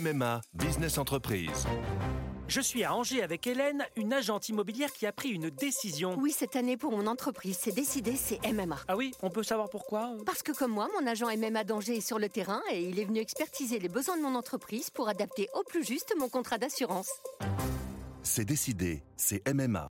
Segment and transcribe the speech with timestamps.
[0.00, 1.66] MMA Business Entreprise.
[2.48, 6.16] Je suis à Angers avec Hélène, une agente immobilière qui a pris une décision.
[6.18, 8.78] Oui, cette année pour mon entreprise, c'est décidé, c'est MMA.
[8.88, 10.16] Ah oui, on peut savoir pourquoi?
[10.24, 13.04] Parce que comme moi, mon agent MMA d'Angers est sur le terrain et il est
[13.04, 17.10] venu expertiser les besoins de mon entreprise pour adapter au plus juste mon contrat d'assurance.
[18.22, 19.88] C'est décidé, c'est MMA.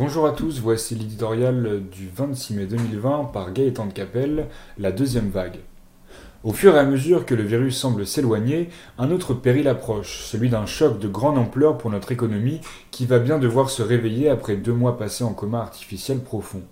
[0.00, 4.46] Bonjour à tous, voici l'éditorial du 26 mai 2020 par Gaëtan de Capelle,
[4.78, 5.58] la deuxième vague.
[6.42, 10.48] Au fur et à mesure que le virus semble s'éloigner, un autre péril approche, celui
[10.48, 14.56] d'un choc de grande ampleur pour notre économie qui va bien devoir se réveiller après
[14.56, 16.62] deux mois passés en coma artificiel profond.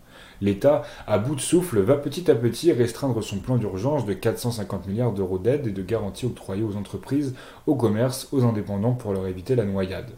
[0.41, 4.87] L'État, à bout de souffle, va petit à petit restreindre son plan d'urgence de 450
[4.87, 7.35] milliards d'euros d'aide et de garanties octroyées aux entreprises,
[7.67, 10.13] aux commerces, aux indépendants pour leur éviter la noyade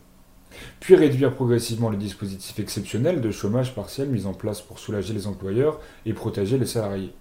[0.81, 5.27] puis réduire progressivement le dispositif exceptionnel de chômage partiel mis en place pour soulager les
[5.27, 7.13] employeurs et protéger les salariés.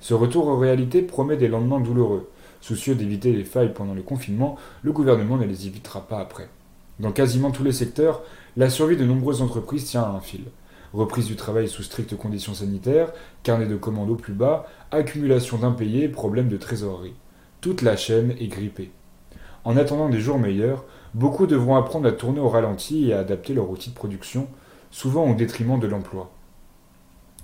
[0.00, 2.28] Ce retour aux réalités promet des lendemains douloureux.
[2.60, 6.48] Soucieux d'éviter les failles pendant le confinement, le gouvernement ne les évitera pas après.
[7.00, 8.22] Dans quasiment tous les secteurs,
[8.56, 10.44] la survie de nombreuses entreprises tient à un fil.
[10.92, 16.08] Reprise du travail sous strictes conditions sanitaires, carnet de commandes au plus bas, accumulation d'impayés,
[16.08, 17.14] problèmes de trésorerie.
[17.60, 18.90] Toute la chaîne est grippée.
[19.68, 23.52] En attendant des jours meilleurs, beaucoup devront apprendre à tourner au ralenti et à adapter
[23.52, 24.48] leur outil de production,
[24.90, 26.30] souvent au détriment de l'emploi.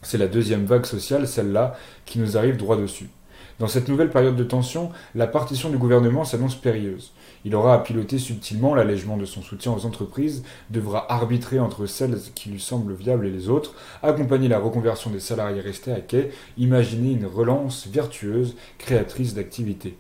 [0.00, 3.11] C'est la deuxième vague sociale, celle-là, qui nous arrive droit dessus.
[3.58, 7.12] Dans cette nouvelle période de tension, la partition du gouvernement s'annonce périlleuse.
[7.44, 12.16] Il aura à piloter subtilement l'allègement de son soutien aux entreprises, devra arbitrer entre celles
[12.34, 16.31] qui lui semblent viables et les autres, accompagner la reconversion des salariés restés à quai,
[16.56, 19.98] imaginer une relance vertueuse, créatrice d'activité.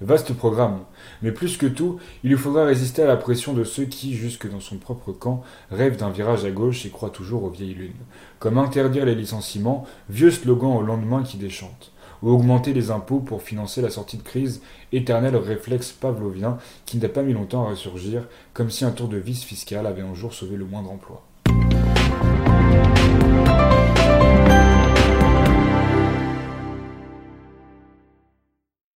[0.00, 0.80] Vaste programme.
[1.22, 4.50] Mais plus que tout, il lui faudra résister à la pression de ceux qui, jusque
[4.50, 7.92] dans son propre camp, rêvent d'un virage à gauche et croient toujours aux vieilles lunes.
[8.38, 11.92] Comme interdire les licenciements, vieux slogan au lendemain qui déchante.
[12.22, 14.60] Ou augmenter les impôts pour financer la sortie de crise,
[14.92, 19.18] éternel réflexe pavlovien qui n'a pas mis longtemps à ressurgir, comme si un tour de
[19.18, 21.22] vis fiscal avait un jour sauvé le moindre emploi.